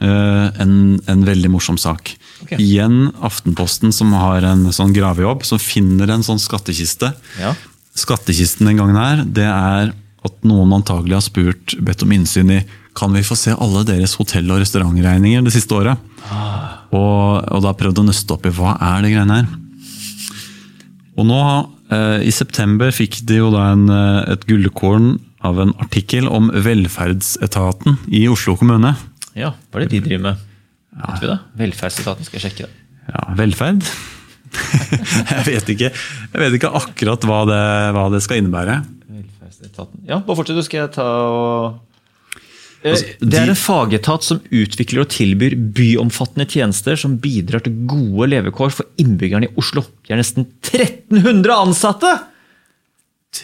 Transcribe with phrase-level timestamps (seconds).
[0.00, 0.74] eh, en,
[1.10, 2.14] en veldig morsom sak.
[2.44, 2.58] Okay.
[2.60, 7.12] Igjen Aftenposten som har en sånn gravejobb, som finner en sånn skattkiste.
[7.40, 7.54] Ja.
[7.98, 12.60] Skattkisten den gangen her, det er at noen antagelig har spurt, bedt om innsyn i
[12.96, 16.00] kan vi få se alle deres hotell- og restaurantregninger det siste året.
[16.90, 19.50] Og, og da prøvd å nøste opp i hva er det greiene her.
[21.20, 21.42] Og nå,
[21.92, 25.12] eh, i september, fikk de jo da en, eh, et gullkorn
[25.46, 28.94] av en artikkel om velferdsetaten i Oslo kommune.
[29.38, 29.52] Ja.
[29.70, 30.46] Hva er det de driver med?
[31.00, 31.36] Vet vi det?
[31.60, 32.86] Velferdsetaten skal sjekke det.
[33.10, 33.84] Ja, velferd?
[35.30, 37.60] jeg, vet ikke, jeg vet ikke akkurat hva det,
[37.94, 38.80] hva det skal innebære.
[39.06, 40.02] Velferdsetaten.
[40.08, 41.78] Ja, bare fortsett, du skal jeg ta og
[42.80, 47.76] Eh, Altså, Det er en fagetat som utvikler og tilbyr byomfattende tjenester som bidrar til
[47.86, 49.84] gode levekår for innbyggerne i Oslo.
[50.06, 52.12] De er nesten 1300 ansatte!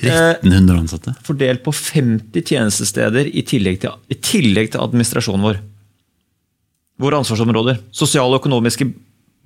[0.00, 1.14] 1300 ansatte.
[1.22, 5.60] Fordelt på 50 tjenestesteder i tillegg til, i tillegg til administrasjonen vår.
[7.00, 7.76] Våre ansvarsområder.
[7.92, 8.88] Sosiale og økonomiske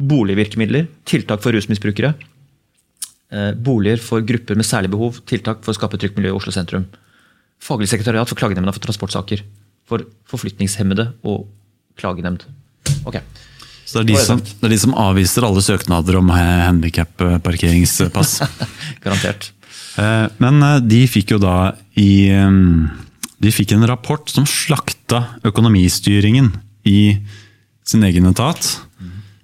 [0.01, 0.87] boligvirkemidler.
[1.09, 2.15] Tiltak for rusmisbrukere.
[3.31, 5.21] Eh, boliger for grupper med særlig behov.
[5.27, 6.85] Tiltak for å skape et trygt miljø i Oslo sentrum.
[7.61, 9.39] Faglig sekretariat for klagenemnda for transportsaker.
[9.91, 9.99] For
[10.31, 11.39] forflytningshemmede og
[12.01, 12.41] klagenemnd.
[13.05, 13.21] Okay.
[13.85, 18.41] Så det er, de som, det er de som avviser alle søknader om handikap-parkeringspass.
[19.05, 19.53] Garantert.
[19.99, 22.51] Eh, Men eh, de fikk jo da i eh,
[23.41, 26.53] De fikk en rapport som slakta økonomistyringen
[26.89, 27.19] i
[27.85, 28.81] sin egen etat.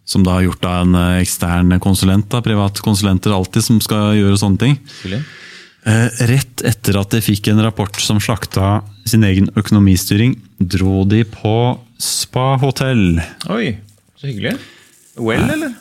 [0.07, 2.29] Som da er gjort av en eh, ekstern konsulent.
[2.31, 4.77] da, Private konsulenter alltid som skal gjøre sånne ting.
[5.03, 5.25] Hyggelig.
[5.87, 11.25] Eh, Rett etter at de fikk en rapport som slakta sin egen økonomistyring, dro de
[11.27, 11.57] på
[11.99, 13.19] spahotell.
[13.51, 13.77] Oi,
[14.19, 14.55] så hyggelig.
[15.19, 15.75] Well, eller?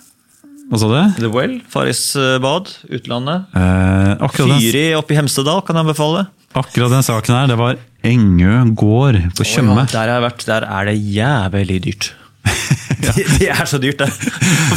[0.71, 1.21] Hva sa du?
[1.21, 1.59] The Well.
[1.69, 2.71] Faris eh, bad.
[2.89, 3.45] Utlandet.
[3.53, 6.25] Eh, Fyri oppe i Hemsedal, kan jeg anbefale.
[6.61, 9.73] Akkurat den saken her, det var Engø gård på Tjøme.
[9.73, 12.11] Oh, ja, der, har jeg vært, der er det jævlig dyrt.
[13.05, 14.11] det, de er så dyrt, det.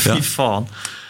[0.04, 0.68] Fy faen.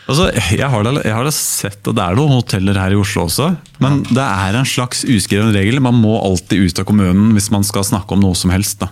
[0.08, 2.96] Altså, jeg, har da, jeg har da sett at det er noen hoteller her i
[2.96, 3.50] Oslo også,
[3.84, 5.82] men det er en slags uskreven regel.
[5.84, 8.80] Man må alltid ut av kommunen hvis man skal snakke om noe som helst.
[8.80, 8.88] Da.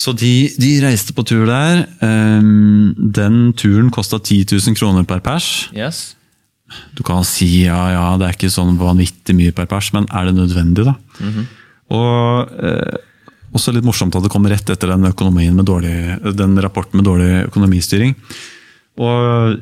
[0.00, 1.84] Så de, de reiste på tur der.
[2.02, 5.68] Ehm, Den turen kosta 10 000 kroner per pers.
[5.76, 6.14] Yes.
[6.96, 10.30] Du kan si ja, ja, det er ikke sånn vanvittig mye per pers, men er
[10.30, 10.94] det nødvendig, da?
[11.94, 12.96] Og eh,
[13.54, 15.94] også litt morsomt at det kom rett etter den, med dårlig,
[16.34, 18.16] den rapporten med dårlig økonomistyring.
[19.04, 19.60] Og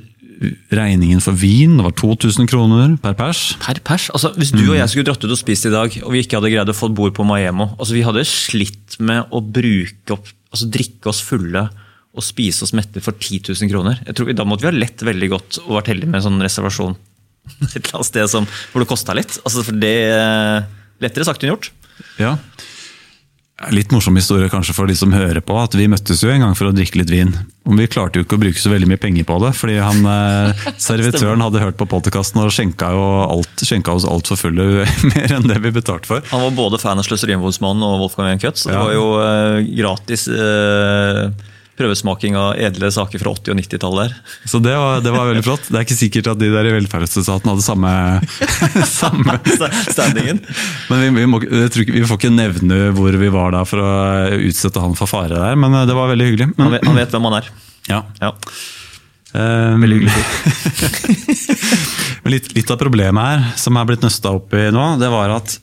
[0.72, 3.42] regningen for vin var 2000 kroner per pers.
[3.62, 4.08] Per pers?
[4.14, 6.38] Altså, Hvis du og jeg skulle dratt ut og spist i dag, og vi ikke
[6.41, 10.30] hadde greid å få bord på Maemo altså Vi hadde slitt med å bruke opp,
[10.52, 11.68] altså drikke oss fulle
[12.12, 14.02] og spise oss mette for 10 000 kroner.
[14.06, 16.26] Jeg tror vi, Da måtte vi ha lett veldig godt og vært heldige med en
[16.28, 16.96] sånn reservasjon
[17.74, 19.38] et eller annet sted som, hvor det kosta litt.
[19.42, 19.96] Altså, for det
[21.02, 21.72] Lettere sagt enn gjort.
[22.20, 22.36] Ja.
[23.74, 26.54] Litt morsom historie kanskje for de som hører på, at vi møttes jo en gang
[26.58, 27.30] for å drikke litt vin.
[27.78, 30.64] Vi klarte jo ikke å bruke så veldig mye penger på det, fordi han, eh,
[30.82, 35.46] servitøren hadde hørt på podkasten og skjenka, jo alt, skjenka oss altfor fulle mer enn
[35.50, 36.26] det vi betalte for.
[36.32, 38.64] Han var både fan av Sløseriombudsmannen og Wolfgang Wien Cuts.
[38.64, 38.82] så Det Ja.
[38.86, 41.50] var jo uh, gratis eh,
[41.82, 44.37] prøvesmaking av edle saker fra 80- og 90-tallet der.
[44.48, 45.66] Så det var, det var veldig flott.
[45.69, 47.93] Det er ikke sikkert at de der i velferdsetaten hadde samme,
[49.03, 49.37] samme
[49.91, 50.41] Standingen.
[50.88, 53.91] Men vi, vi, må, ikke, vi får ikke nevne hvor vi var da for å
[54.38, 56.48] utsette han for fare der, men eh, det var veldig hyggelig.
[56.60, 57.50] Han vet, han vet hvem han er.
[57.91, 58.00] ja.
[58.22, 58.32] Ja.
[59.32, 60.25] Um, Veldig hyggelig.
[62.22, 65.32] Men litt, litt av problemet her, som er blitt nøsta opp i nå, det var
[65.38, 65.54] at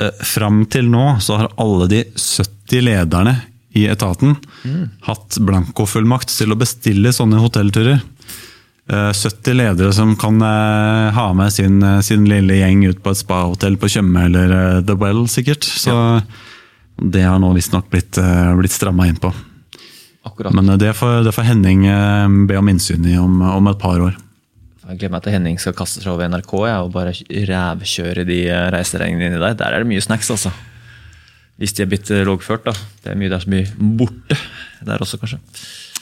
[0.00, 3.36] eh, fram til nå så har alle de 70 lederne
[3.76, 4.36] i etaten
[5.06, 8.00] hatt blankofullmakt til å bestille sånne hotellturer.
[8.90, 13.12] Eh, 70 ledere som kan eh, ha med sin, eh, sin lille gjeng ut på
[13.12, 15.66] et spahotell på Tjøme eller eh, The Well, sikkert.
[15.66, 16.22] Så
[16.96, 18.16] det har nå visstnok blitt,
[18.56, 19.34] blitt stramma inn på.
[20.26, 20.54] Akkurat.
[20.54, 23.82] Men eh, det får, det får Henning eh, be om innsyn i om, om et
[23.82, 24.16] par år.
[24.86, 27.14] Jeg gleder meg til Henning skal kaste seg over NRK ja, og bare
[27.50, 29.58] rævkjøre de eh, reiseregningene inni der.
[29.58, 30.52] Der er det mye snacks, altså.
[31.56, 32.74] Hvis de er blitt loggført, da.
[33.02, 34.36] Det er mye der som blir borte
[34.84, 35.40] der også, kanskje.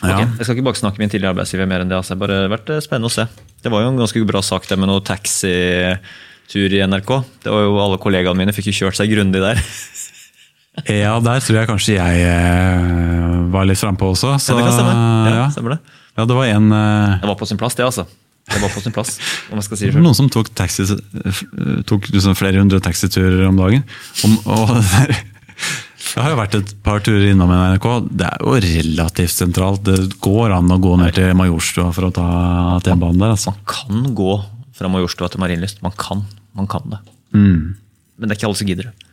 [0.02, 0.18] Ja.
[0.24, 1.96] Jeg skal ikke baksnakke min tidligere arbeidsgiver mer enn det.
[1.96, 2.14] altså.
[2.14, 3.26] Det har bare vært eh, spennende å se.
[3.64, 7.12] Det var jo en ganske bra sak det med noe taxitur i NRK.
[7.46, 9.62] Det var jo Alle kollegaene mine fikk jo kjørt seg grundig der.
[10.90, 14.32] Ja, der tror jeg kanskje jeg eh, var litt frampå også.
[14.42, 14.94] Så, Ja, det kan stemme.
[14.98, 15.44] Ja, ja.
[15.54, 15.92] stemmer det.
[16.18, 17.12] Ja, det var en uh...
[17.22, 18.08] Det var på sin plass, det, altså.
[18.50, 19.12] Det var på sin plass,
[19.52, 20.02] om jeg skal si det selv.
[20.02, 21.38] noen som tok, taxi, eh,
[21.86, 23.86] tok liksom flere hundre taxiturer om dagen.
[24.26, 25.14] Om, og der,
[26.20, 27.86] jeg har jo vært et par turer innom NRK.
[28.14, 29.82] Det er jo relativt sentralt.
[29.86, 32.26] Det går an å gå ned til Majorstua for å ta
[32.86, 33.34] T-banen der.
[33.34, 33.54] altså.
[33.54, 34.36] Man kan gå
[34.78, 35.82] fra Majorstua til Marienlyst.
[35.82, 36.22] Man kan.
[36.54, 37.00] Man kan det.
[37.34, 37.74] Mm.
[37.74, 39.03] Men det er ikke alle som gidder det.